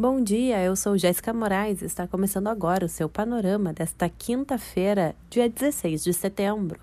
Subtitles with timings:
[0.00, 5.48] Bom dia, eu sou Jéssica Moraes está começando agora o seu panorama desta quinta-feira, dia
[5.48, 6.78] 16 de setembro.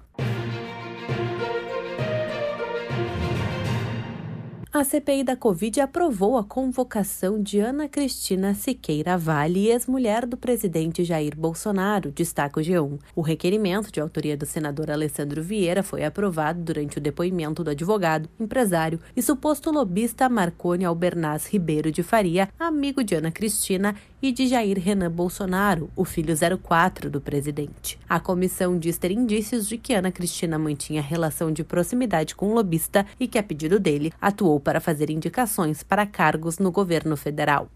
[4.75, 11.01] A CPI da Covid aprovou a convocação de Ana Cristina Siqueira Vale, ex-mulher do presidente
[11.05, 12.99] Jair Bolsonaro, destaca o G1.
[13.15, 18.27] O requerimento, de autoria do senador Alessandro Vieira, foi aprovado durante o depoimento do advogado,
[18.37, 23.95] empresário e suposto lobista Marconi Albernaz Ribeiro de Faria, amigo de Ana Cristina
[24.27, 27.99] e de Jair Renan Bolsonaro, o filho 04 do presidente.
[28.09, 32.53] A comissão diz ter indícios de que Ana Cristina mantinha relação de proximidade com o
[32.55, 37.69] lobista e que, a pedido dele, atuou para fazer indicações para cargos no governo federal.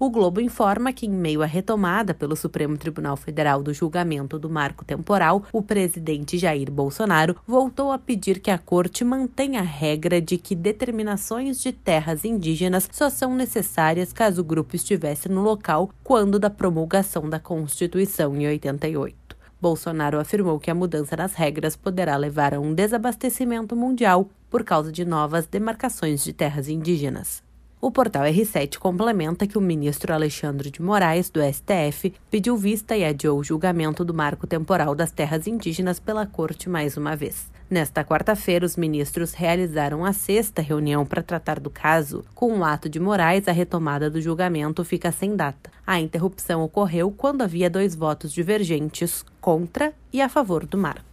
[0.00, 4.48] O Globo informa que, em meio à retomada pelo Supremo Tribunal Federal do julgamento do
[4.48, 10.20] marco temporal, o presidente Jair Bolsonaro voltou a pedir que a corte mantenha a regra
[10.20, 15.90] de que determinações de terras indígenas só são necessárias caso o grupo estivesse no local
[16.04, 19.36] quando da promulgação da Constituição em 88.
[19.60, 24.92] Bolsonaro afirmou que a mudança nas regras poderá levar a um desabastecimento mundial por causa
[24.92, 27.47] de novas demarcações de terras indígenas.
[27.80, 33.04] O portal R7 complementa que o ministro Alexandre de Moraes, do STF, pediu vista e
[33.04, 37.48] adiou o julgamento do marco temporal das terras indígenas pela corte mais uma vez.
[37.70, 42.24] Nesta quarta-feira, os ministros realizaram a sexta reunião para tratar do caso.
[42.34, 45.70] Com o ato de Moraes, a retomada do julgamento fica sem data.
[45.86, 51.07] A interrupção ocorreu quando havia dois votos divergentes contra e a favor do marco.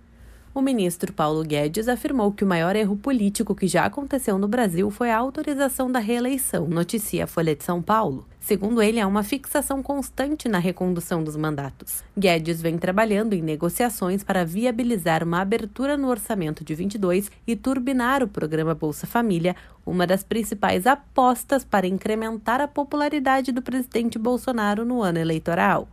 [0.56, 4.89] O ministro Paulo Guedes afirmou que o maior erro político que já aconteceu no Brasil
[4.89, 8.25] foi a autorização da reeleição, noticia a Folha de São Paulo.
[8.39, 12.06] Segundo ele, há uma fixação constante na recondução dos mandatos.
[12.17, 18.23] Guedes vem trabalhando em negociações para viabilizar uma abertura no orçamento de 22 e turbinar
[18.23, 24.86] o programa Bolsa Família, uma das principais apostas para incrementar a popularidade do presidente Bolsonaro
[24.86, 25.89] no ano eleitoral.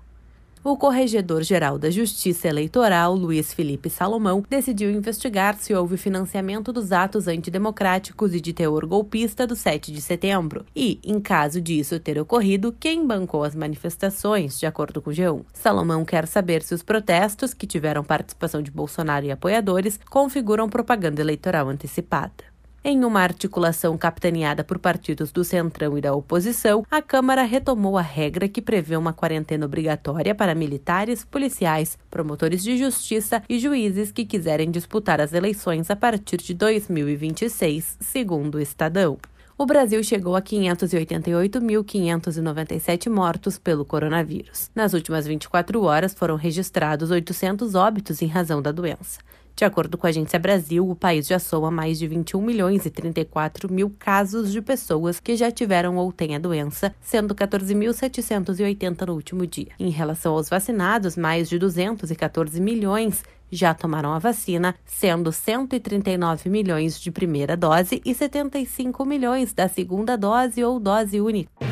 [0.64, 7.26] O Corregedor-Geral da Justiça Eleitoral, Luiz Felipe Salomão, decidiu investigar se houve financiamento dos atos
[7.26, 12.72] antidemocráticos e de teor golpista do 7 de setembro e, em caso disso ter ocorrido,
[12.78, 15.42] quem bancou as manifestações, de acordo com o G1.
[15.52, 21.20] Salomão quer saber se os protestos, que tiveram participação de Bolsonaro e apoiadores, configuram propaganda
[21.20, 22.51] eleitoral antecipada.
[22.84, 28.02] Em uma articulação capitaneada por partidos do Centrão e da oposição, a Câmara retomou a
[28.02, 34.24] regra que prevê uma quarentena obrigatória para militares, policiais, promotores de justiça e juízes que
[34.24, 39.16] quiserem disputar as eleições a partir de 2026, segundo o Estadão.
[39.56, 44.72] O Brasil chegou a 588.597 mortos pelo coronavírus.
[44.74, 49.20] Nas últimas 24 horas foram registrados 800 óbitos em razão da doença.
[49.54, 52.90] De acordo com a Agência Brasil, o país já soma mais de 21 milhões e
[52.90, 59.14] 34 mil casos de pessoas que já tiveram ou têm a doença, sendo 14.780 no
[59.14, 59.72] último dia.
[59.78, 66.98] Em relação aos vacinados, mais de 214 milhões já tomaram a vacina, sendo 139 milhões
[66.98, 71.71] de primeira dose e 75 milhões da segunda dose ou dose única.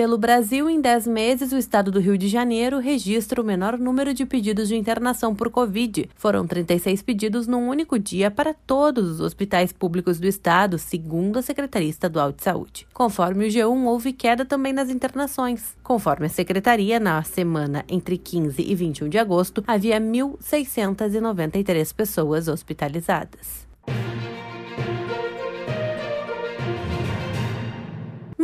[0.00, 4.14] Pelo Brasil, em 10 meses, o estado do Rio de Janeiro registra o menor número
[4.14, 6.08] de pedidos de internação por Covid.
[6.14, 11.42] Foram 36 pedidos num único dia para todos os hospitais públicos do estado, segundo a
[11.42, 12.86] Secretaria Estadual de Saúde.
[12.94, 15.76] Conforme o G1, houve queda também nas internações.
[15.82, 23.68] Conforme a secretaria, na semana entre 15 e 21 de agosto, havia 1.693 pessoas hospitalizadas.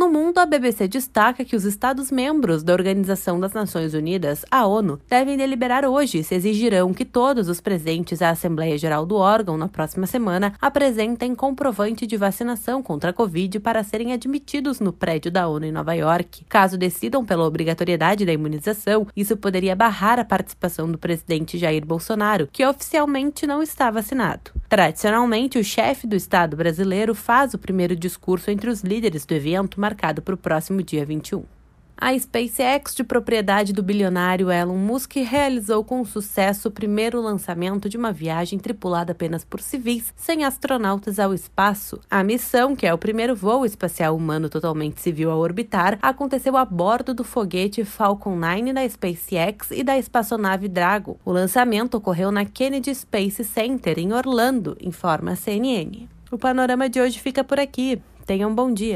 [0.07, 5.01] No mundo, a BBC destaca que os Estados-membros da Organização das Nações Unidas, a ONU,
[5.09, 9.67] devem deliberar hoje se exigirão que todos os presentes à Assembleia Geral do órgão na
[9.67, 15.45] próxima semana apresentem comprovante de vacinação contra a Covid para serem admitidos no prédio da
[15.45, 16.45] ONU em Nova York.
[16.47, 22.47] Caso decidam pela obrigatoriedade da imunização, isso poderia barrar a participação do presidente Jair Bolsonaro,
[22.49, 24.51] que oficialmente não está vacinado.
[24.69, 29.79] Tradicionalmente, o chefe do Estado brasileiro faz o primeiro discurso entre os líderes do evento
[29.79, 31.56] marcado para o próximo dia 21.
[31.99, 37.97] A SpaceX, de propriedade do bilionário Elon Musk, realizou com sucesso o primeiro lançamento de
[37.97, 41.99] uma viagem tripulada apenas por civis, sem astronautas ao espaço.
[42.07, 46.63] A missão, que é o primeiro voo espacial humano totalmente civil a orbitar, aconteceu a
[46.63, 51.17] bordo do foguete Falcon 9 da SpaceX e da espaçonave Dragon.
[51.25, 56.07] O lançamento ocorreu na Kennedy Space Center, em Orlando, informa a CNN.
[56.31, 57.99] O panorama de hoje fica por aqui.
[58.27, 58.95] Tenham um bom dia.